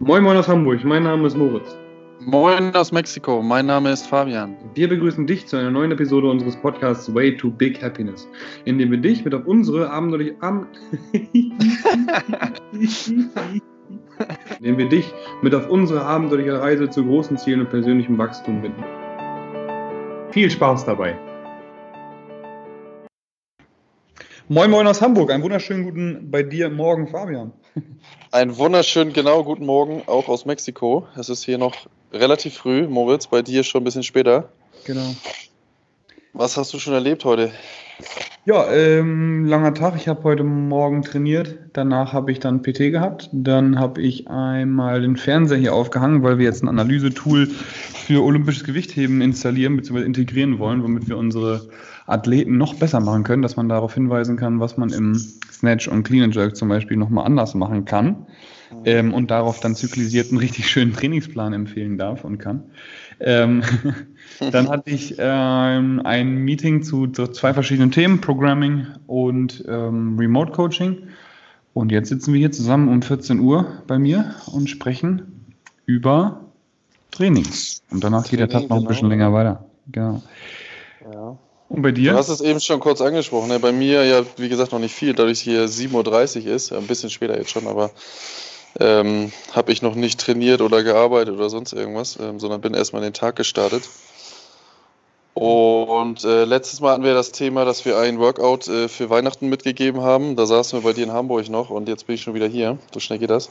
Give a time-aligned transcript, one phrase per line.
[0.00, 1.76] Moin Moin aus Hamburg, mein Name ist Moritz.
[2.20, 4.56] Moin aus Mexiko, mein Name ist Fabian.
[4.74, 8.28] Wir begrüßen dich zu einer neuen Episode unseres Podcasts Way to Big Happiness,
[8.64, 10.68] in dem wir dich mit auf unsere abenteuerliche Am
[14.60, 18.84] indem wir dich mit auf unsere abenteuerliche Reise zu großen Zielen und persönlichem Wachstum binden.
[20.30, 21.18] Viel Spaß dabei!
[24.46, 27.52] Moin Moin aus Hamburg, einen wunderschönen guten bei dir Morgen, Fabian.
[28.30, 31.06] Einen wunderschönen, genau, guten Morgen, auch aus Mexiko.
[31.16, 34.50] Es ist hier noch relativ früh, Moritz, bei dir schon ein bisschen später.
[34.84, 35.14] Genau.
[36.34, 37.50] Was hast du schon erlebt heute?
[38.44, 39.96] Ja, ähm, langer Tag.
[39.96, 41.56] Ich habe heute Morgen trainiert.
[41.72, 43.30] Danach habe ich dann PT gehabt.
[43.32, 48.64] Dann habe ich einmal den Fernseher hier aufgehangen, weil wir jetzt ein Analysetool für olympisches
[48.64, 50.02] Gewichtheben installieren bzw.
[50.02, 51.66] integrieren wollen, womit wir unsere
[52.08, 56.04] Athleten noch besser machen können, dass man darauf hinweisen kann, was man im Snatch und
[56.04, 58.26] Clean and Jerk zum Beispiel nochmal anders machen kann
[58.84, 62.62] ähm, und darauf dann zyklisiert einen richtig schönen Trainingsplan empfehlen darf und kann.
[63.20, 63.62] Ähm,
[64.52, 71.08] dann hatte ich ähm, ein Meeting zu, zwei verschiedenen Themen, Programming und ähm, Remote Coaching.
[71.74, 76.40] Und jetzt sitzen wir hier zusammen um 14 Uhr bei mir und sprechen über
[77.10, 77.46] Training.
[77.90, 78.88] Und danach Training, geht der Tag noch ein genau.
[78.88, 79.66] bisschen länger weiter.
[79.92, 80.22] Genau.
[81.12, 81.38] Ja.
[81.68, 82.12] Und bei dir?
[82.12, 83.48] Du hast es eben schon kurz angesprochen.
[83.48, 83.58] Ne?
[83.58, 86.72] Bei mir ja, wie gesagt, noch nicht viel, dadurch hier 7.30 Uhr ist.
[86.72, 87.90] Ein bisschen später jetzt schon, aber
[88.80, 93.02] ähm, habe ich noch nicht trainiert oder gearbeitet oder sonst irgendwas, ähm, sondern bin erstmal
[93.02, 93.82] den Tag gestartet.
[95.34, 99.48] Und äh, letztes Mal hatten wir das Thema, dass wir ein Workout äh, für Weihnachten
[99.48, 100.34] mitgegeben haben.
[100.34, 102.78] Da saßen wir bei dir in Hamburg noch und jetzt bin ich schon wieder hier.
[102.92, 103.48] So schnell geht das.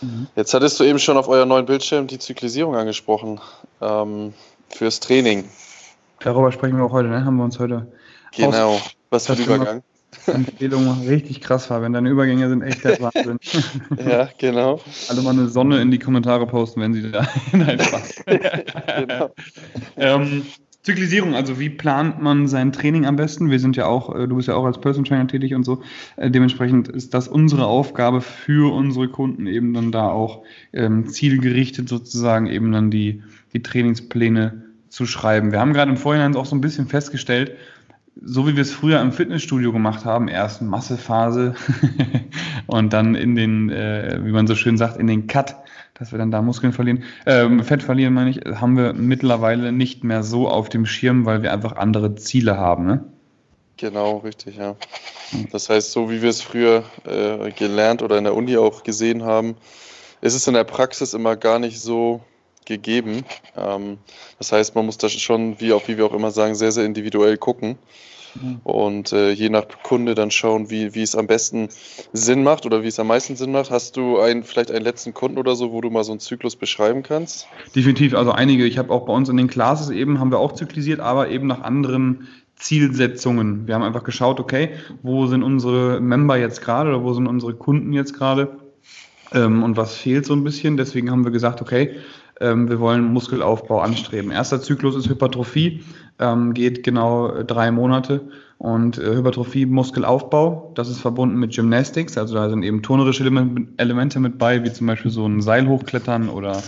[0.00, 0.26] Mhm.
[0.34, 3.40] Jetzt hattest du eben schon auf euer neuen Bildschirm die Zyklisierung angesprochen
[3.80, 4.34] ähm,
[4.68, 5.48] fürs Training.
[6.24, 7.24] Darüber sprechen wir auch heute, ne?
[7.24, 7.92] Haben wir uns heute.
[8.36, 9.82] Genau, was für ein Übergang.
[10.26, 11.94] Empfehlung, richtig krass, Fabian.
[11.94, 13.38] Deine Übergänge sind echt der Wahnsinn.
[14.06, 14.80] ja, genau.
[15.08, 17.26] Alle mal eine Sonne in die Kommentare posten, wenn sie da.
[17.52, 18.24] Nein, Spaß.
[18.26, 19.30] genau.
[19.96, 20.42] ähm,
[20.82, 23.50] Zyklisierung, also wie plant man sein Training am besten?
[23.50, 25.82] Wir sind ja auch, äh, du bist ja auch als Person Trainer tätig und so.
[26.16, 30.42] Äh, dementsprechend ist das unsere Aufgabe für unsere Kunden eben dann da auch
[30.72, 35.52] ähm, zielgerichtet sozusagen eben dann die, die Trainingspläne zu schreiben.
[35.52, 37.56] Wir haben gerade im Vorhinein auch so ein bisschen festgestellt,
[38.22, 41.54] so wie wir es früher im Fitnessstudio gemacht haben, erst Massephase
[42.66, 45.56] und dann in den, äh, wie man so schön sagt, in den Cut,
[45.94, 50.04] dass wir dann da Muskeln verlieren, äh, Fett verlieren, meine ich, haben wir mittlerweile nicht
[50.04, 52.84] mehr so auf dem Schirm, weil wir einfach andere Ziele haben.
[52.84, 53.02] Ne?
[53.78, 54.76] Genau, richtig, ja.
[55.52, 59.22] Das heißt, so wie wir es früher äh, gelernt oder in der Uni auch gesehen
[59.22, 59.56] haben,
[60.20, 62.20] ist es in der Praxis immer gar nicht so
[62.66, 63.24] gegeben.
[63.56, 63.98] Ähm,
[64.38, 66.84] das heißt, man muss das schon, wie auch wie wir auch immer sagen, sehr, sehr
[66.84, 67.78] individuell gucken.
[68.34, 68.60] Mhm.
[68.64, 71.68] Und äh, je nach Kunde dann schauen, wie, wie es am besten
[72.12, 73.70] Sinn macht oder wie es am meisten Sinn macht.
[73.70, 76.56] Hast du einen, vielleicht einen letzten Kunden oder so, wo du mal so einen Zyklus
[76.56, 77.46] beschreiben kannst?
[77.74, 78.64] Definitiv, also einige.
[78.64, 81.46] Ich habe auch bei uns in den Classes eben, haben wir auch zyklisiert, aber eben
[81.46, 83.66] nach anderen Zielsetzungen.
[83.66, 84.70] Wir haben einfach geschaut, okay,
[85.02, 88.56] wo sind unsere Member jetzt gerade oder wo sind unsere Kunden jetzt gerade
[89.32, 90.76] ähm, und was fehlt so ein bisschen.
[90.76, 91.96] Deswegen haben wir gesagt, okay,
[92.42, 94.30] ähm, wir wollen Muskelaufbau anstreben.
[94.30, 95.82] Erster Zyklus ist Hypertrophie,
[96.18, 98.20] ähm, geht genau drei Monate.
[98.58, 103.24] Und äh, Hypertrophie, Muskelaufbau, das ist verbunden mit Gymnastics, also da sind eben turnerische
[103.76, 106.62] Elemente mit bei, wie zum Beispiel so ein Seil hochklettern oder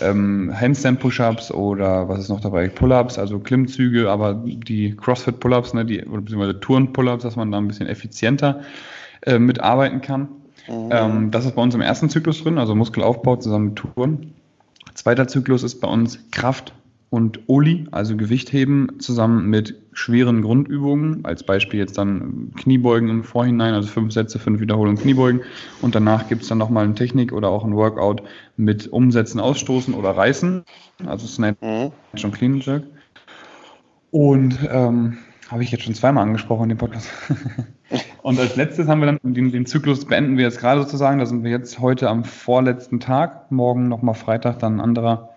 [0.00, 6.04] ähm, Handstand-Push-Ups oder was ist noch dabei, Pull-Ups, also Klimmzüge, aber die CrossFit-Pull-Ups, ne, die,
[6.04, 8.60] oder beziehungsweise Turn-Pull-Ups, dass man da ein bisschen effizienter
[9.22, 10.28] äh, mitarbeiten kann.
[10.68, 10.88] Mhm.
[10.92, 14.34] Ähm, das ist bei uns im ersten Zyklus drin, also Muskelaufbau zusammen mit Touren.
[15.00, 16.74] Zweiter Zyklus ist bei uns Kraft
[17.08, 21.24] und Oli, also Gewichtheben, zusammen mit schweren Grundübungen.
[21.24, 25.40] Als Beispiel jetzt dann Kniebeugen im Vorhinein, also fünf Sätze, fünf Wiederholungen Kniebeugen.
[25.80, 28.22] Und danach gibt es dann nochmal eine Technik oder auch ein Workout
[28.58, 30.64] mit Umsetzen, Ausstoßen oder Reißen,
[31.06, 31.92] also Snatch mhm.
[32.22, 32.82] und Clean Jerk.
[34.10, 35.16] Und ähm,
[35.50, 37.08] habe ich jetzt schon zweimal angesprochen in dem Podcast.
[38.22, 41.18] Und als letztes haben wir dann den, den, Zyklus beenden wir jetzt gerade sozusagen.
[41.18, 43.50] Da sind wir jetzt heute am vorletzten Tag.
[43.50, 45.30] Morgen nochmal Freitag, dann ein anderer,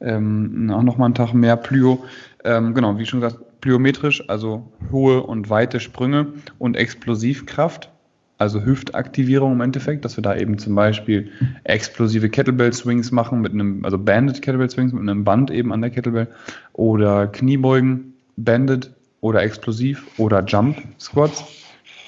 [0.00, 2.02] ähm, auch nochmal ein Tag mehr Plyo.
[2.44, 6.28] Ähm, genau, wie schon gesagt, plyometrisch, also hohe und weite Sprünge
[6.58, 7.90] und Explosivkraft,
[8.38, 11.30] also Hüftaktivierung im Endeffekt, dass wir da eben zum Beispiel
[11.62, 15.82] explosive Kettlebell Swings machen mit einem, also Banded Kettlebell Swings mit einem Band eben an
[15.82, 16.28] der Kettlebell
[16.72, 21.44] oder Kniebeugen, Banded oder explosiv oder Jump Squats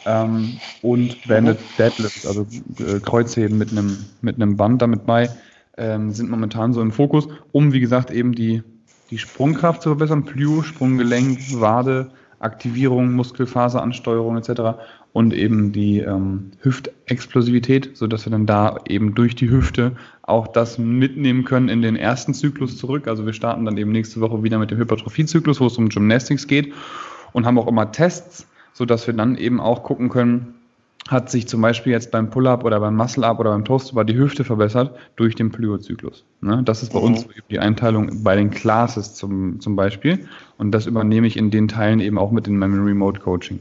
[0.06, 2.46] ähm, und Banded Deadlift, also
[2.78, 5.28] äh, Kreuzheben mit einem mit einem Band damit bei,
[5.76, 8.62] ähm, sind momentan so im Fokus, um wie gesagt eben die
[9.10, 14.78] die Sprungkraft zu verbessern, Plyo, Sprunggelenk, Wade, Aktivierung, Muskelfaseransteuerung etc.
[15.12, 19.92] und eben die ähm, Hüftexplosivität, sodass wir dann da eben durch die Hüfte
[20.22, 23.08] auch das mitnehmen können in den ersten Zyklus zurück.
[23.08, 26.46] Also wir starten dann eben nächste Woche wieder mit dem Hypertrophie-Zyklus, wo es um Gymnastics
[26.46, 26.72] geht
[27.32, 30.54] und haben auch immer Tests, sodass wir dann eben auch gucken können,
[31.08, 34.44] hat sich zum Beispiel jetzt beim Pull-Up oder beim Muscle-Up oder beim Toast-Up die Hüfte
[34.44, 36.24] verbessert durch den Plyozyklus.
[36.40, 36.62] Ne?
[36.64, 37.06] Das ist bei mhm.
[37.06, 40.26] uns die Einteilung bei den Classes zum, zum Beispiel.
[40.58, 43.58] Und das übernehme ich in den Teilen eben auch mit dem Memory Mode Coaching.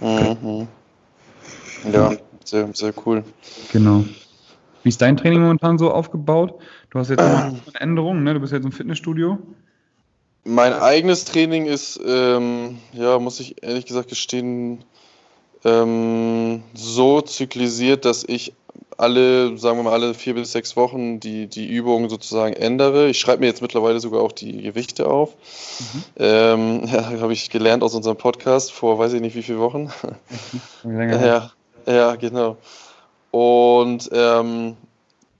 [0.00, 0.68] Mhm.
[1.92, 2.12] Ja,
[2.44, 3.24] sehr, sehr cool.
[3.72, 4.04] Genau.
[4.82, 6.54] Wie ist dein Training momentan so aufgebaut?
[6.90, 8.34] Du hast jetzt eine Änderung, ne?
[8.34, 9.38] Du bist jetzt im Fitnessstudio.
[10.44, 14.84] Mein eigenes Training ist, ähm, ja, muss ich ehrlich gesagt gestehen,
[15.64, 18.54] ähm, so zyklisiert, dass ich
[18.96, 23.08] alle, sagen wir mal, alle vier bis sechs Wochen die, die Übungen sozusagen ändere.
[23.08, 25.34] Ich schreibe mir jetzt mittlerweile sogar auch die Gewichte auf.
[25.80, 26.04] Mhm.
[26.16, 29.90] Ähm, ja, habe ich gelernt aus unserem Podcast vor weiß ich nicht wie viele Wochen.
[30.84, 31.50] ja,
[31.86, 32.56] ja, genau.
[33.30, 34.76] Und ähm,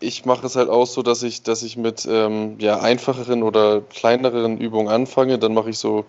[0.01, 3.81] ich mache es halt auch so, dass ich, dass ich mit ähm, ja, einfacheren oder
[3.81, 5.39] kleineren Übungen anfange.
[5.39, 6.05] Dann mache ich so,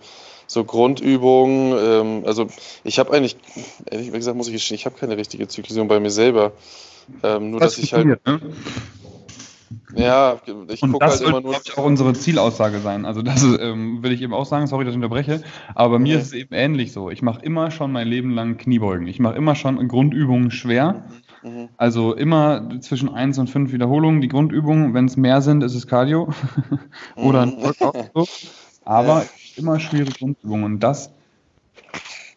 [0.46, 1.76] so Grundübungen.
[1.78, 2.48] Ähm, also
[2.84, 3.36] ich habe eigentlich,
[3.90, 6.52] ehrlich gesagt muss ich gestehen, ich habe keine richtige Zyklisierung bei mir selber.
[7.22, 8.06] Ähm, nur, das dass ich halt.
[8.06, 8.40] Ne?
[9.94, 10.38] Ja,
[10.68, 11.54] ich gucke halt immer nur.
[11.54, 13.04] Das wird auch unsere Zielaussage sein.
[13.06, 15.42] Also, das ähm, will ich eben auch sagen, sorry, dass ich unterbreche.
[15.74, 16.22] Aber bei mir okay.
[16.22, 17.10] ist es eben ähnlich so.
[17.10, 19.06] Ich mache immer schon mein Leben lang Kniebeugen.
[19.06, 21.04] Ich mache immer schon Grundübungen schwer.
[21.42, 21.68] Mhm.
[21.76, 24.94] Also immer zwischen 1 und 5 Wiederholungen die Grundübungen.
[24.94, 26.28] Wenn es mehr sind, ist es Cardio.
[27.16, 27.62] Oder ein mhm.
[27.62, 28.28] Workout.
[28.84, 29.26] Aber ja.
[29.56, 30.64] immer schwere Grundübungen.
[30.64, 31.12] Und das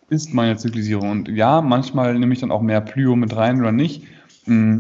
[0.09, 1.09] ist meine Zyklisierung.
[1.09, 4.03] Und ja, manchmal nehme ich dann auch mehr Plyo mit rein oder nicht.
[4.45, 4.80] Mm,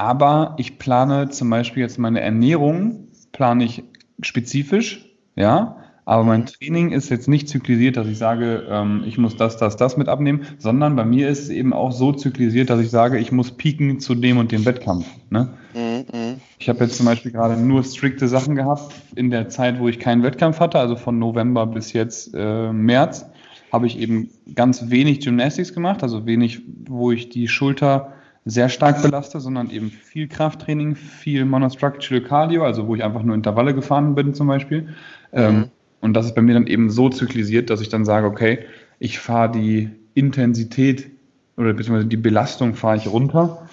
[0.00, 3.84] aber ich plane zum Beispiel jetzt meine Ernährung, plane ich
[4.22, 5.04] spezifisch,
[5.36, 5.76] ja.
[6.06, 9.76] Aber mein Training ist jetzt nicht zyklisiert, dass ich sage, ähm, ich muss das, das,
[9.76, 13.18] das mit abnehmen, sondern bei mir ist es eben auch so zyklisiert, dass ich sage,
[13.18, 15.06] ich muss pieken zu dem und dem Wettkampf.
[15.28, 15.50] Ne?
[15.74, 16.40] Mhm.
[16.58, 19.98] Ich habe jetzt zum Beispiel gerade nur strikte Sachen gehabt in der Zeit, wo ich
[19.98, 23.26] keinen Wettkampf hatte, also von November bis jetzt äh, März,
[23.70, 28.14] habe ich eben ganz wenig Gymnastics gemacht, also wenig, wo ich die Schulter
[28.44, 33.34] sehr stark belaste, sondern eben viel Krafttraining, viel Monostructural Cardio, also wo ich einfach nur
[33.34, 34.88] Intervalle gefahren bin zum Beispiel.
[35.32, 35.64] Ähm, mhm.
[36.00, 38.60] und das ist bei mir dann eben so zyklisiert, dass ich dann sage, okay,
[38.98, 41.10] ich fahre die Intensität
[41.56, 43.68] oder beziehungsweise die Belastung fahre ich runter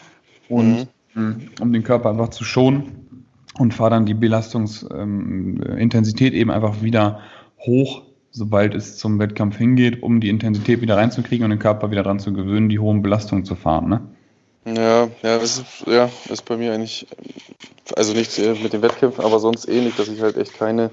[0.50, 1.50] und mhm.
[1.62, 3.18] um den Körper einfach zu schonen
[3.58, 7.22] und fahre dann die Belastungsintensität ähm, eben einfach wieder
[7.60, 12.04] hoch, sobald es zum Wettkampf hingeht, um die Intensität wieder reinzukriegen und den Körper wieder
[12.04, 13.90] daran zu gewöhnen, die hohen Belastungen zu fahren.
[13.90, 14.02] Ne?
[14.76, 17.08] Ja, ja, das ist, ja, ist bei mir eigentlich,
[17.96, 20.90] also nicht äh, mit den Wettkämpfen, aber sonst ähnlich, dass ich halt echt keine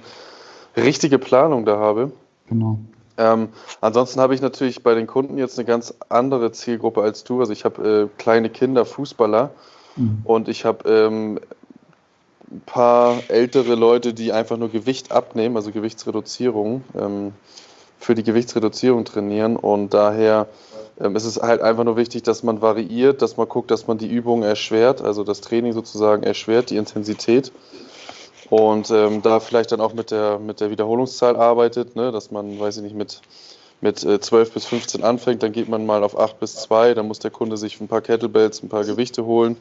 [0.76, 2.12] richtige Planung da habe.
[2.48, 2.78] Genau.
[3.16, 3.48] Ähm,
[3.80, 7.40] ansonsten habe ich natürlich bei den Kunden jetzt eine ganz andere Zielgruppe als du.
[7.40, 9.50] Also ich habe äh, kleine Kinder, Fußballer
[9.96, 10.20] mhm.
[10.24, 11.40] und ich habe ähm,
[12.50, 17.32] ein paar ältere Leute, die einfach nur Gewicht abnehmen, also Gewichtsreduzierung, ähm,
[17.98, 20.46] für die Gewichtsreduzierung trainieren und daher
[20.96, 24.08] es ist halt einfach nur wichtig, dass man variiert, dass man guckt, dass man die
[24.08, 27.52] Übungen erschwert, also das Training sozusagen erschwert, die Intensität.
[28.50, 32.12] Und ähm, da vielleicht dann auch mit der, mit der Wiederholungszahl arbeitet, ne?
[32.12, 33.22] dass man, weiß ich nicht, mit,
[33.80, 37.08] mit äh, 12 bis 15 anfängt, dann geht man mal auf 8 bis 2, dann
[37.08, 39.56] muss der Kunde sich ein paar Kettlebells, ein paar Gewichte holen,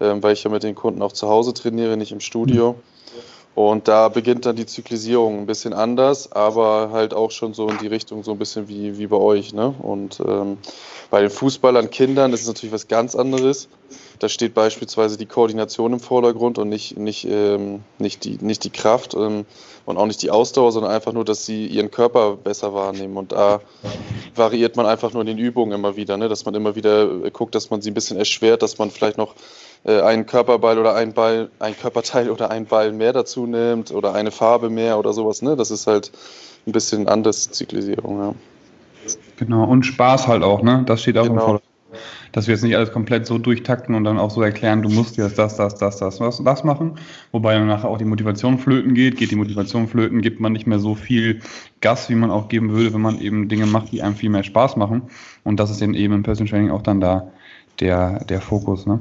[0.00, 2.74] ähm, weil ich ja mit den Kunden auch zu Hause trainiere, nicht im Studio.
[3.54, 7.76] Und da beginnt dann die Zyklisierung ein bisschen anders, aber halt auch schon so in
[7.78, 9.52] die Richtung, so ein bisschen wie, wie bei euch.
[9.52, 9.74] Ne?
[9.78, 10.56] Und ähm,
[11.10, 13.68] bei den Fußballern, Kindern ist es natürlich was ganz anderes.
[14.18, 18.70] Da steht beispielsweise die Koordination im Vordergrund und nicht, nicht, ähm, nicht, die, nicht die
[18.70, 19.44] Kraft ähm,
[19.84, 23.18] und auch nicht die Ausdauer, sondern einfach nur, dass sie ihren Körper besser wahrnehmen.
[23.18, 23.60] Und da
[24.34, 26.28] variiert man einfach nur in den Übungen immer wieder, ne?
[26.28, 29.34] dass man immer wieder guckt, dass man sie ein bisschen erschwert, dass man vielleicht noch
[29.84, 34.14] äh, einen Körperball oder ein Ball, ein Körperteil oder ein Ball mehr dazu nimmt oder
[34.14, 35.42] eine Farbe mehr oder sowas.
[35.42, 35.56] Ne?
[35.56, 36.12] Das ist halt
[36.66, 38.18] ein bisschen anders Zyklisierung.
[38.18, 38.34] Ja.
[39.36, 40.84] Genau, und Spaß halt auch, ne?
[40.86, 41.34] Das steht auch genau.
[41.34, 41.71] im Vordergrund.
[42.32, 45.16] Dass wir jetzt nicht alles komplett so durchtakten und dann auch so erklären, du musst
[45.16, 46.98] jetzt das, das, das, das, das, das machen.
[47.30, 49.16] Wobei dann nachher auch die Motivation flöten geht.
[49.16, 51.40] Geht die Motivation flöten, gibt man nicht mehr so viel
[51.80, 54.44] Gas, wie man auch geben würde, wenn man eben Dinge macht, die einem viel mehr
[54.44, 55.02] Spaß machen.
[55.44, 57.28] Und das ist eben im Personal Training auch dann da
[57.80, 59.00] der, der Fokus, ne?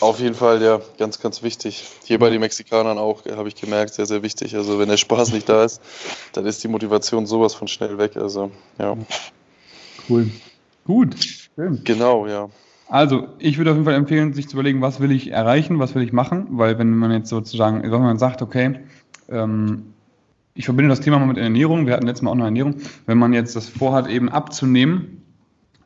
[0.00, 1.84] Auf jeden Fall, ja, ganz, ganz wichtig.
[2.04, 4.54] Hier bei den Mexikanern auch, habe ich gemerkt, sehr, sehr wichtig.
[4.54, 5.80] Also wenn der Spaß nicht da ist,
[6.32, 8.16] dann ist die Motivation sowas von schnell weg.
[8.16, 8.96] Also, ja.
[10.08, 10.30] Cool.
[10.88, 11.16] Gut.
[11.54, 11.84] Schön.
[11.84, 12.48] Genau, ja.
[12.88, 15.94] Also, ich würde auf jeden Fall empfehlen, sich zu überlegen, was will ich erreichen, was
[15.94, 18.80] will ich machen, weil wenn man jetzt sozusagen, wenn man sagt, okay,
[19.28, 19.92] ähm,
[20.54, 23.18] ich verbinde das Thema mal mit Ernährung, wir hatten letztes Mal auch noch Ernährung, wenn
[23.18, 25.22] man jetzt das vorhat, eben abzunehmen,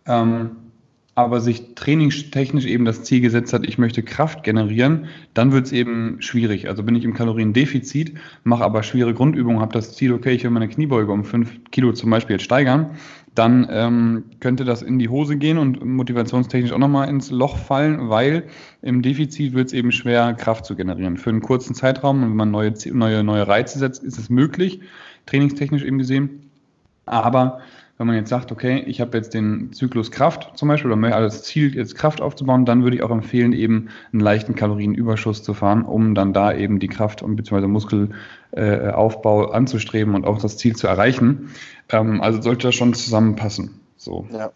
[0.07, 0.53] ähm,
[1.15, 5.73] aber sich trainingstechnisch eben das Ziel gesetzt hat, ich möchte Kraft generieren, dann wird es
[5.73, 6.69] eben schwierig.
[6.69, 8.15] Also bin ich im Kaloriendefizit,
[8.45, 11.93] mache aber schwere Grundübungen, habe das Ziel, okay, ich will meine Kniebeuge um 5 Kilo
[11.93, 12.93] zum Beispiel jetzt steigern,
[13.35, 18.09] dann ähm, könnte das in die Hose gehen und motivationstechnisch auch nochmal ins Loch fallen,
[18.09, 18.45] weil
[18.81, 21.19] im Defizit wird es eben schwer, Kraft zu generieren.
[21.19, 24.81] Für einen kurzen Zeitraum und wenn man neue, neue, neue Reize setzt, ist es möglich,
[25.27, 26.51] trainingstechnisch eben gesehen.
[27.05, 27.61] Aber
[27.99, 31.17] wenn man jetzt sagt, okay, ich habe jetzt den Zyklus Kraft zum Beispiel oder möchte
[31.17, 35.55] als Ziel jetzt Kraft aufzubauen, dann würde ich auch empfehlen, eben einen leichten Kalorienüberschuss zu
[35.55, 37.67] fahren, um dann da eben die Kraft und bzw.
[37.67, 41.51] Muskelaufbau äh, anzustreben und auch das Ziel zu erreichen.
[41.91, 43.81] Ähm, also sollte das schon zusammenpassen.
[43.97, 44.27] So.
[44.33, 44.51] Ja,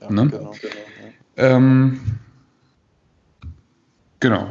[0.00, 0.28] ja ne?
[0.28, 0.38] genau.
[0.38, 1.56] genau ja.
[1.56, 2.00] Ähm,
[4.20, 4.46] genau.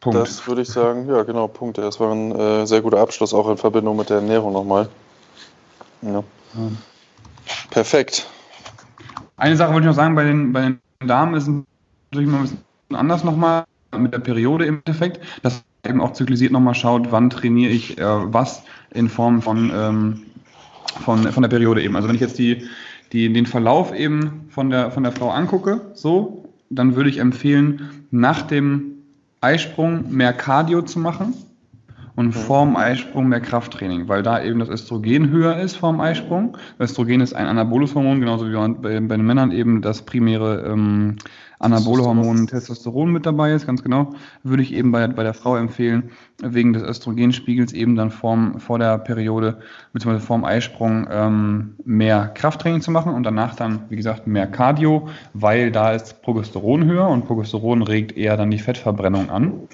[0.00, 0.18] Punkt.
[0.18, 1.78] Das würde ich sagen, ja, genau, Punkt.
[1.78, 4.88] Das war ein äh, sehr guter Abschluss, auch in Verbindung mit der Ernährung nochmal.
[6.02, 6.24] Ja.
[7.70, 8.28] Perfekt.
[9.36, 11.54] Eine Sache wollte ich noch sagen, bei den, bei den Damen ist es
[12.10, 13.64] natürlich mal ein bisschen anders nochmal
[13.96, 17.98] mit der Periode im Endeffekt, dass man eben auch zyklisiert nochmal schaut, wann trainiere ich
[17.98, 20.22] äh, was in Form von, ähm,
[21.04, 21.96] von, von der Periode eben.
[21.96, 22.68] Also wenn ich jetzt die,
[23.12, 28.06] die, den Verlauf eben von der, von der Frau angucke, so, dann würde ich empfehlen,
[28.10, 28.92] nach dem
[29.40, 31.34] Eisprung mehr Cardio zu machen
[32.14, 36.56] und vorm Eisprung mehr Krafttraining, weil da eben das Östrogen höher ist vorm Eisprung.
[36.78, 41.16] Östrogen ist ein Anaboles-Hormon, genauso wie bei, bei, den Männern eben das primäre ähm,
[41.58, 44.10] anabole Hormon Testosteron mit dabei ist, ganz genau.
[44.42, 46.10] Würde ich eben bei, bei der Frau empfehlen,
[46.42, 49.58] wegen des Östrogenspiegels eben dann vorm, vor der Periode
[49.92, 50.18] bzw.
[50.18, 55.70] vorm Eisprung ähm, mehr Krafttraining zu machen und danach dann, wie gesagt, mehr Cardio, weil
[55.70, 59.68] da ist Progesteron höher und Progesteron regt eher dann die Fettverbrennung an.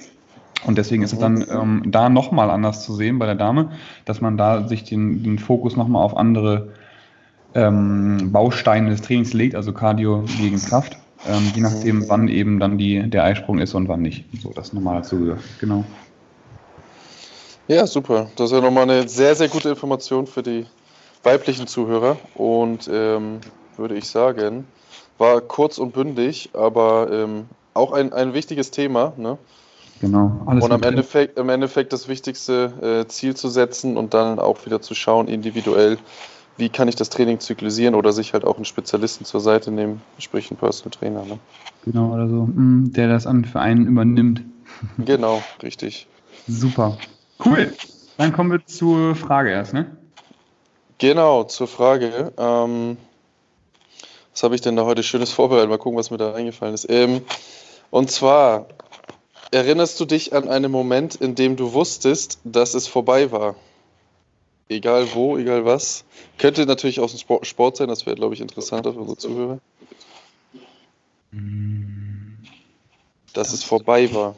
[0.65, 3.71] Und deswegen ist es dann ähm, da nochmal anders zu sehen bei der Dame,
[4.05, 6.69] dass man da sich den, den Fokus nochmal auf andere
[7.55, 10.99] ähm, Bausteine des Trainings legt, also Cardio gegen Kraft,
[11.29, 14.25] ähm, je nachdem, wann eben dann die, der Eisprung ist und wann nicht.
[14.43, 15.37] So, das nochmal dazu.
[15.61, 15.85] Genau.
[17.69, 18.31] Ja, super.
[18.37, 20.67] Das ist ja nochmal eine sehr, sehr gute Information für die
[21.23, 22.17] weiblichen Zuhörer.
[22.35, 23.41] Und ähm,
[23.77, 24.67] würde ich sagen,
[25.19, 29.13] war kurz und bündig, aber ähm, auch ein, ein wichtiges Thema.
[29.17, 29.39] Ne?
[30.01, 30.43] Genau.
[30.47, 34.65] Alles und am Endeffekt, im Endeffekt das wichtigste äh, Ziel zu setzen und dann auch
[34.65, 35.99] wieder zu schauen, individuell,
[36.57, 40.03] wie kann ich das Training zyklisieren oder sich halt auch einen Spezialisten zur Seite nehmen,
[40.19, 41.25] sprich einen Personal Trainer.
[41.25, 41.39] Ne?
[41.85, 44.43] Genau, oder so, mm, der das an für einen übernimmt.
[44.99, 46.07] Genau, richtig.
[46.47, 46.99] Super.
[47.45, 47.73] Cool.
[48.17, 49.97] Dann kommen wir zur Frage erst, ne?
[50.99, 52.33] Genau, zur Frage.
[52.37, 52.97] Ähm,
[54.33, 55.69] was habe ich denn da heute Schönes vorbereitet?
[55.69, 56.87] Mal gucken, was mir da eingefallen ist.
[56.89, 57.23] Ähm,
[57.91, 58.67] und zwar,
[59.51, 63.55] Erinnerst du dich an einen Moment, in dem du wusstest, dass es vorbei war?
[64.69, 66.05] Egal wo, egal was.
[66.37, 69.59] Könnte natürlich aus dem Sport sein, das wäre, glaube ich, interessanter für unsere Zuhörer.
[73.33, 74.35] Dass es vorbei war.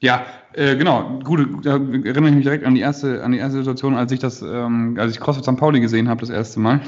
[0.00, 1.20] Ja, äh, genau.
[1.20, 4.18] Gut, da erinnere ich mich direkt an die erste, an die erste Situation, als ich
[4.18, 5.56] das, ähm, als ich CrossFit St.
[5.56, 6.80] Pauli gesehen habe, das erste Mal.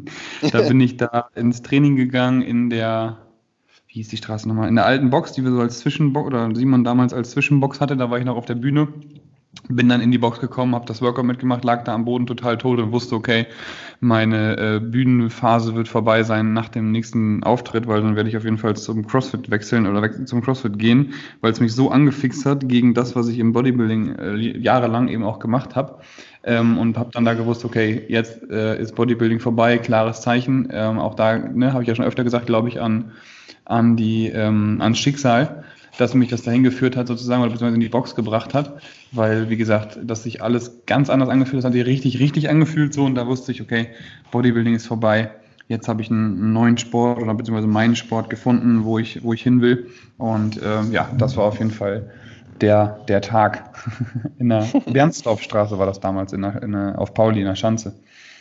[0.50, 3.23] da bin ich da ins Training gegangen in der
[3.94, 4.68] wie hieß die Straße nochmal?
[4.68, 7.96] In der alten Box, die wir so als Zwischenbox oder Simon damals als Zwischenbox hatte,
[7.96, 8.88] da war ich noch auf der Bühne.
[9.68, 12.58] Bin dann in die Box gekommen, habe das Workout mitgemacht, lag da am Boden total
[12.58, 13.46] tot und wusste, okay,
[14.00, 18.42] meine äh, Bühnenphase wird vorbei sein nach dem nächsten Auftritt, weil dann werde ich auf
[18.42, 22.44] jeden Fall zum CrossFit wechseln oder we zum CrossFit gehen, weil es mich so angefixt
[22.46, 26.00] hat gegen das, was ich im Bodybuilding äh, jahrelang eben auch gemacht habe.
[26.42, 30.68] Ähm, und habe dann da gewusst, okay, jetzt äh, ist Bodybuilding vorbei, klares Zeichen.
[30.72, 33.12] Ähm, auch da ne, habe ich ja schon öfter gesagt, glaube ich, an
[33.64, 35.64] an die, ähm, ans Schicksal,
[35.98, 38.74] dass mich das dahin geführt hat, sozusagen, oder beziehungsweise in die Box gebracht hat,
[39.12, 42.94] weil, wie gesagt, dass sich alles ganz anders angefühlt hat, hat sich richtig, richtig angefühlt
[42.94, 43.88] so und da wusste ich, okay,
[44.32, 45.30] Bodybuilding ist vorbei,
[45.68, 49.42] jetzt habe ich einen neuen Sport oder beziehungsweise meinen Sport gefunden, wo ich, wo ich
[49.42, 49.86] hin will
[50.18, 52.10] und ähm, ja, das war auf jeden Fall
[52.60, 53.70] der, der Tag.
[54.38, 57.94] in der Bernsdorfstraße war das damals, in der, in der, auf Pauli in der Schanze.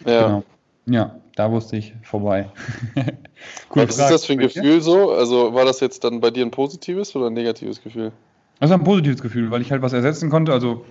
[0.06, 0.28] Ja.
[0.28, 0.44] Genau.
[0.86, 2.50] Ja, da wusste ich vorbei.
[2.96, 5.12] cool, Was ist das für ein Gefühl so?
[5.12, 8.12] Also war das jetzt dann bei dir ein positives oder ein negatives Gefühl?
[8.60, 10.54] Das war ein positives Gefühl, weil ich halt was ersetzen konnte.
[10.54, 10.86] Also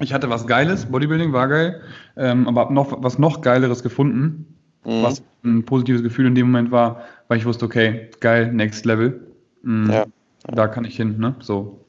[0.00, 1.80] ich hatte was Geiles, Bodybuilding war geil,
[2.16, 5.02] ähm, aber habe noch was noch Geileres gefunden, mhm.
[5.02, 9.20] was ein positives Gefühl in dem Moment war, weil ich wusste, okay, geil, next level.
[9.62, 10.06] Mhm, ja.
[10.48, 11.34] Da kann ich hin, ne?
[11.40, 11.84] So.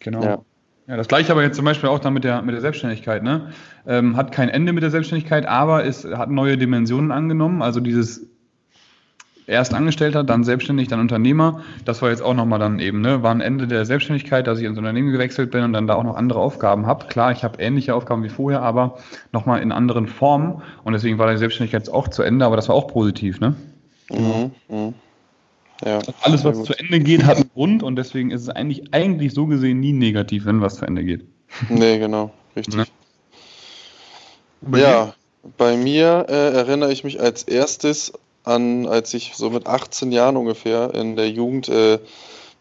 [0.00, 0.22] Genau.
[0.22, 0.42] Ja.
[0.88, 3.22] Ja, das gleiche aber jetzt zum Beispiel auch dann mit der, mit der Selbstständigkeit.
[3.22, 3.52] Ne?
[3.86, 7.62] Ähm, hat kein Ende mit der Selbstständigkeit, aber es hat neue Dimensionen angenommen.
[7.62, 8.26] Also dieses
[9.46, 11.62] erst Angestellter, dann selbstständig, dann Unternehmer.
[11.84, 14.64] Das war jetzt auch nochmal dann eben, ne, war ein Ende der Selbstständigkeit, dass ich
[14.64, 17.06] ins Unternehmen gewechselt bin und dann da auch noch andere Aufgaben habe.
[17.06, 18.98] Klar, ich habe ähnliche Aufgaben wie vorher, aber
[19.32, 20.62] nochmal in anderen Formen.
[20.84, 23.54] Und deswegen war die Selbstständigkeit jetzt auch zu Ende, aber das war auch positiv, ne?
[24.10, 24.92] Mhm, mh.
[25.84, 29.34] Ja, Alles, was zu Ende geht, hat einen Grund und deswegen ist es eigentlich, eigentlich
[29.34, 31.24] so gesehen nie negativ, wenn was zu Ende geht.
[31.68, 32.76] Nee, genau, richtig.
[32.76, 32.84] Ne?
[34.60, 35.14] Bei ja, dir?
[35.58, 38.12] bei mir äh, erinnere ich mich als erstes
[38.44, 41.98] an, als ich so mit 18 Jahren ungefähr in der Jugend äh,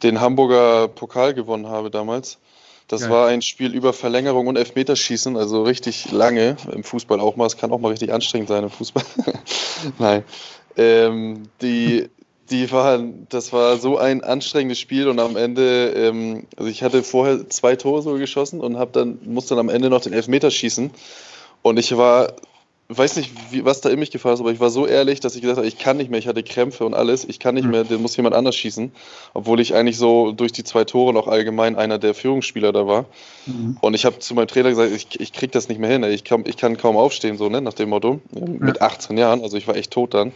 [0.03, 2.39] den Hamburger Pokal gewonnen habe damals.
[2.87, 3.09] Das Geil.
[3.11, 7.45] war ein Spiel über Verlängerung und Elfmeterschießen, also richtig lange im Fußball auch mal.
[7.45, 9.03] Es kann auch mal richtig anstrengend sein im Fußball.
[9.99, 10.23] Nein.
[10.75, 12.09] Ähm, die,
[12.51, 17.01] die waren, das war so ein anstrengendes Spiel und am Ende, ähm, also ich hatte
[17.01, 20.51] vorher zwei Tore so geschossen und hab dann, musste dann am Ende noch den Elfmeter
[20.51, 20.91] schießen.
[21.61, 22.33] Und ich war
[22.97, 25.35] weiß nicht, wie, was da in mich gefahren ist, aber ich war so ehrlich, dass
[25.35, 27.65] ich gesagt habe, ich kann nicht mehr, ich hatte Krämpfe und alles, ich kann nicht
[27.65, 27.71] mhm.
[27.71, 28.91] mehr, den muss jemand anders schießen,
[29.33, 33.05] obwohl ich eigentlich so durch die zwei Tore noch allgemein einer der Führungsspieler da war.
[33.45, 33.77] Mhm.
[33.81, 36.23] Und ich habe zu meinem Trainer gesagt, ich, ich krieg das nicht mehr hin, ich
[36.23, 38.41] kann, ich kann kaum aufstehen, so, ne, nach dem Motto, ja.
[38.45, 40.31] mit 18 Jahren, also ich war echt tot dann,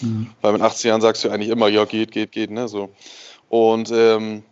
[0.00, 0.30] mhm.
[0.40, 2.90] weil mit 18 Jahren sagst du eigentlich immer, ja, geht, geht, geht, ne, so.
[3.48, 4.42] Und ähm,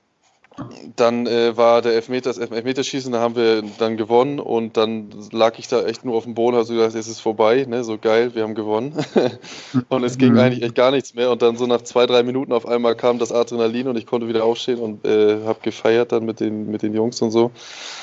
[0.96, 5.58] dann äh, war der Elfmeter, das Elfmeterschießen, da haben wir dann gewonnen und dann lag
[5.58, 8.34] ich da echt nur auf dem Boden, also gedacht, es ist vorbei, ne, so geil,
[8.34, 8.94] wir haben gewonnen.
[9.88, 10.38] und es ging mhm.
[10.38, 13.18] eigentlich echt gar nichts mehr und dann so nach zwei, drei Minuten auf einmal kam
[13.18, 16.82] das Adrenalin und ich konnte wieder aufstehen und äh, habe gefeiert dann mit den, mit
[16.82, 17.50] den Jungs und so.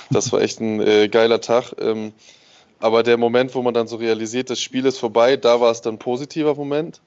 [0.09, 1.73] Das war echt ein äh, geiler Tag.
[1.79, 2.13] Ähm,
[2.79, 5.81] aber der Moment, wo man dann so realisiert, das Spiel ist vorbei, da war es
[5.81, 7.01] dann ein positiver Moment.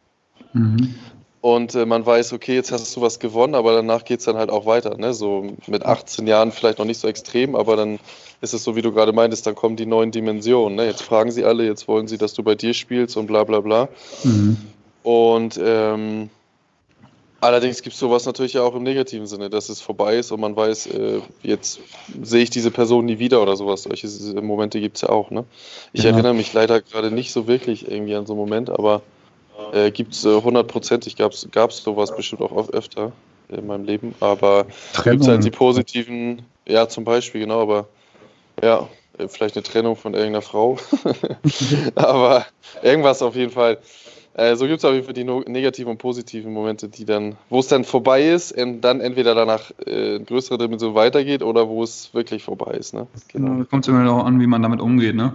[0.53, 0.95] Mhm
[1.41, 4.37] und äh, man weiß, okay, jetzt hast du was gewonnen, aber danach geht es dann
[4.37, 4.97] halt auch weiter.
[4.97, 5.15] Ne?
[5.15, 8.01] So mit 18 Jahren vielleicht noch nicht so extrem, aber dann
[8.41, 10.77] ist es so, wie du gerade meintest, dann kommen die neuen Dimensionen.
[10.77, 10.87] Ne?
[10.87, 13.61] Jetzt fragen sie alle, jetzt wollen sie, dass du bei dir spielst und bla bla
[13.61, 13.89] bla.
[14.25, 14.57] Mhm.
[15.05, 16.29] Und ähm,
[17.41, 20.57] allerdings gibt es sowas natürlich auch im negativen Sinne, dass es vorbei ist und man
[20.57, 21.79] weiß, äh, jetzt
[22.21, 23.85] sehe ich diese Person nie wieder oder sowas.
[23.85, 24.09] Solche
[24.43, 25.31] Momente gibt es ja auch.
[25.31, 25.45] Ne?
[25.93, 26.15] Ich genau.
[26.15, 29.03] erinnere mich leider gerade nicht so wirklich irgendwie an so einen Moment, aber
[29.73, 33.13] äh, Gibt es äh, hundertprozentig, gab es sowas bestimmt auch öfter
[33.49, 34.67] in meinem Leben, aber
[35.05, 37.89] gibt es halt die positiven, ja zum Beispiel, genau, aber
[38.63, 40.79] ja, äh, vielleicht eine Trennung von irgendeiner Frau,
[41.95, 42.47] aber
[42.83, 43.79] irgendwas auf jeden Fall.
[44.39, 47.59] Äh, so gibt es auf jeden Fall die negativen und positiven Momente, die dann, wo
[47.59, 51.83] es dann vorbei ist und dann entweder danach äh, in größerer Dimension weitergeht oder wo
[51.83, 52.95] es wirklich vorbei ist.
[52.95, 53.09] Ne?
[53.33, 53.65] Genau.
[53.65, 55.17] Kommt es immer auch an, wie man damit umgeht.
[55.17, 55.35] Ne?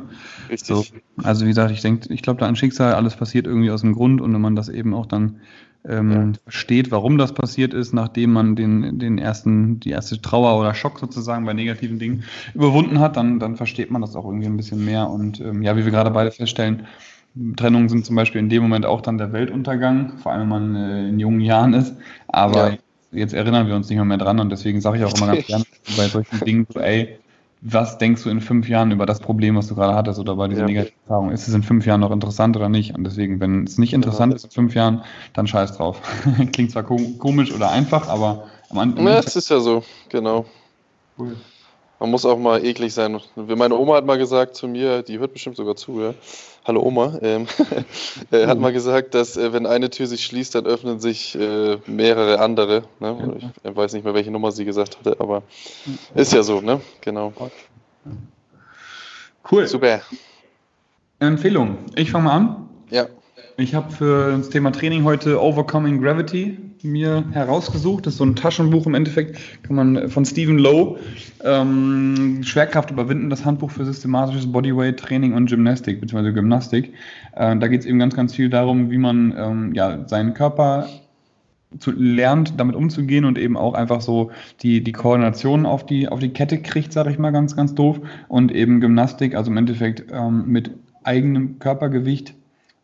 [0.50, 0.68] Richtig.
[0.68, 0.86] So,
[1.22, 3.92] also wie gesagt, ich denke, ich glaube da an Schicksal, alles passiert irgendwie aus dem
[3.92, 5.42] Grund und wenn man das eben auch dann
[5.86, 6.40] ähm, ja.
[6.44, 11.00] versteht, warum das passiert ist, nachdem man den, den ersten, die erste Trauer oder Schock
[11.00, 14.86] sozusagen bei negativen Dingen überwunden hat, dann, dann versteht man das auch irgendwie ein bisschen
[14.86, 15.10] mehr.
[15.10, 16.88] Und ähm, ja, wie wir gerade beide feststellen,
[17.56, 20.76] Trennungen sind zum Beispiel in dem Moment auch dann der Weltuntergang, vor allem wenn man
[20.76, 21.96] äh, in jungen Jahren ist.
[22.28, 22.78] Aber ja.
[23.12, 25.48] jetzt erinnern wir uns nicht mehr, mehr dran und deswegen sage ich auch immer ganz
[25.48, 25.66] gerne
[25.98, 27.18] bei solchen Dingen so, ey,
[27.66, 30.48] was denkst du in fünf Jahren über das Problem, was du gerade hattest oder bei
[30.48, 30.68] dieser ja.
[30.68, 31.32] negativen Erfahrung?
[31.32, 32.94] Ist es in fünf Jahren noch interessant oder nicht?
[32.94, 36.02] Und deswegen, wenn es nicht interessant ist in fünf Jahren, dann scheiß drauf.
[36.52, 39.08] Klingt zwar komisch oder einfach, aber am Anfang.
[39.08, 40.46] Ja, es ist ja so, genau.
[41.18, 41.38] Cool.
[42.04, 43.22] Man muss auch mal eklig sein.
[43.38, 46.14] Meine Oma hat mal gesagt zu mir, die hört bestimmt sogar zu, ja.
[46.66, 47.48] Hallo Oma, ähm,
[48.32, 51.78] äh, hat mal gesagt, dass äh, wenn eine Tür sich schließt, dann öffnen sich äh,
[51.86, 52.84] mehrere andere.
[53.00, 53.52] Ne?
[53.64, 55.44] Ich weiß nicht mehr, welche Nummer sie gesagt hatte, aber
[56.14, 56.82] ist ja so, ne?
[57.00, 57.32] Genau.
[59.50, 59.66] Cool.
[59.68, 60.02] Super.
[61.20, 61.78] Empfehlung.
[61.96, 62.70] Ich fange mal an.
[62.90, 63.08] Ja.
[63.58, 68.08] Ich habe für das Thema Training heute Overcoming Gravity mir herausgesucht.
[68.08, 71.00] Das ist so ein Taschenbuch im Endeffekt, kann man von Stephen Lowe.
[71.44, 76.94] Ähm, Schwerkraft überwinden, das Handbuch für systematisches Bodyweight Training und Gymnastik, beziehungsweise Gymnastik.
[77.36, 80.90] Äh, da geht es eben ganz, ganz viel darum, wie man ähm, ja, seinen Körper
[81.78, 84.32] zu, lernt, damit umzugehen und eben auch einfach so
[84.64, 88.00] die, die Koordination auf die, auf die Kette kriegt, sage ich mal ganz, ganz doof.
[88.30, 90.72] Und eben Gymnastik, also im Endeffekt ähm, mit
[91.04, 92.34] eigenem Körpergewicht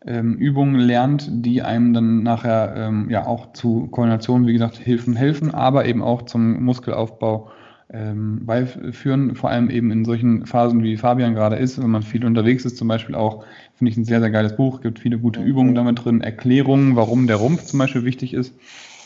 [0.05, 5.15] ähm, Übungen lernt, die einem dann nachher ähm, ja auch zu Koordination, wie gesagt, Hilfen
[5.15, 7.51] helfen, aber eben auch zum Muskelaufbau
[7.91, 12.23] ähm, beiführen, vor allem eben in solchen Phasen, wie Fabian gerade ist, wenn man viel
[12.23, 13.43] unterwegs ist, zum Beispiel auch,
[13.75, 17.25] finde ich ein sehr, sehr geiles Buch, gibt viele gute Übungen damit drin, Erklärungen, warum
[17.25, 18.53] der Rumpf zum Beispiel wichtig ist,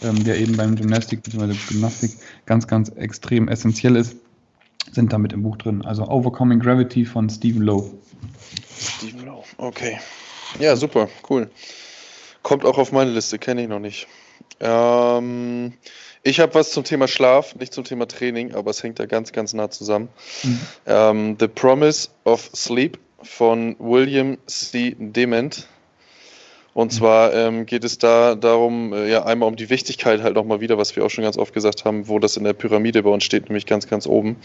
[0.04, 1.54] ähm, der eben beim Gymnastik bzw.
[1.70, 2.12] Gymnastik
[2.46, 4.18] ganz, ganz extrem essentiell ist,
[4.92, 5.84] sind damit im Buch drin.
[5.84, 7.90] Also Overcoming Gravity von Stephen Lowe.
[8.78, 9.98] Stephen Lowe, okay.
[10.60, 11.50] Ja, super, cool.
[12.42, 14.08] Kommt auch auf meine Liste, kenne ich noch nicht.
[14.60, 15.74] Ähm,
[16.24, 19.32] ich habe was zum Thema Schlaf, nicht zum Thema Training, aber es hängt da ganz,
[19.32, 20.10] ganz nah zusammen.
[20.44, 20.60] Mhm.
[20.86, 24.96] Ähm, The Promise of Sleep von William C.
[24.98, 25.68] Dement.
[26.74, 30.60] Und zwar ähm, geht es da darum, äh, ja, einmal um die Wichtigkeit halt nochmal
[30.60, 33.12] wieder, was wir auch schon ganz oft gesagt haben, wo das in der Pyramide bei
[33.12, 34.38] uns steht, nämlich ganz, ganz oben,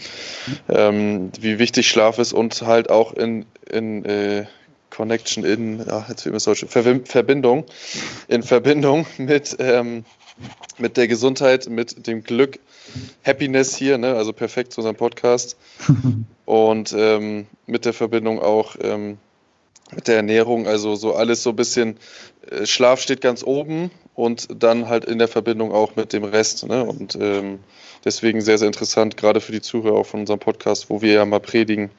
[0.69, 4.45] ähm, wie wichtig Schlaf ist und halt auch in, in äh,
[4.89, 7.65] Connection, in, ach, jetzt fehlt mir solche, Ver Verbindung,
[8.27, 10.05] in Verbindung mit, ähm,
[10.77, 12.59] mit der Gesundheit, mit dem Glück,
[13.23, 14.15] Happiness hier, ne?
[14.15, 15.57] also perfekt zu unserem Podcast
[16.45, 19.17] und ähm, mit der Verbindung auch ähm,
[19.95, 21.97] mit der Ernährung, also so alles so ein bisschen,
[22.49, 26.67] äh, Schlaf steht ganz oben und dann halt in der Verbindung auch mit dem Rest.
[26.67, 26.83] Ne?
[26.83, 27.59] Und ähm,
[28.05, 31.39] deswegen sehr, sehr interessant, gerade für die Zuhörer von unserem Podcast, wo wir ja mal
[31.39, 31.89] predigen,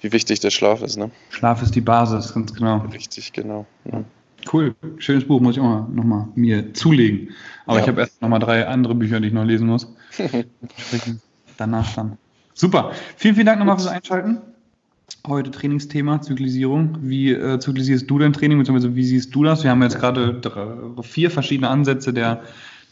[0.00, 0.96] wie wichtig der Schlaf ist.
[0.96, 1.10] Ne?
[1.30, 2.78] Schlaf ist die Basis, ganz genau.
[2.92, 3.66] Richtig, genau.
[3.84, 4.02] Ja.
[4.50, 7.34] Cool, schönes Buch, muss ich auch nochmal mir zulegen.
[7.66, 7.82] Aber ja.
[7.82, 9.86] ich habe erst nochmal drei andere Bücher, die ich noch lesen muss.
[11.58, 12.16] Danach dann.
[12.54, 14.40] Super, vielen, vielen Dank nochmal fürs Einschalten.
[15.26, 16.98] Heute Trainingsthema, Zyklisierung.
[17.02, 19.62] Wie äh, zyklisierst du dein Training, beziehungsweise wie siehst du das?
[19.62, 20.40] Wir haben jetzt gerade
[21.02, 22.42] vier verschiedene Ansätze der,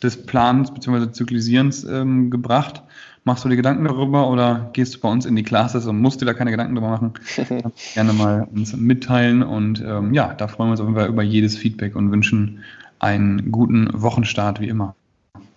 [0.02, 1.12] des Plans bzw.
[1.12, 2.82] Zyklisierens ähm, gebracht.
[3.24, 6.20] Machst du dir Gedanken darüber oder gehst du bei uns in die Classes und musst
[6.20, 7.14] dir da keine Gedanken darüber machen?
[7.94, 11.22] gerne mal uns mitteilen und ähm, ja, da freuen wir uns auf jeden Fall über
[11.22, 12.64] jedes Feedback und wünschen
[12.98, 14.94] einen guten Wochenstart wie immer.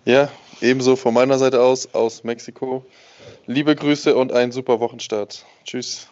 [0.04, 0.28] Ja,
[0.60, 2.84] ebenso von meiner Seite aus, aus Mexiko.
[3.46, 5.44] Liebe Grüße und einen super Wochenstart.
[5.64, 6.11] Tschüss.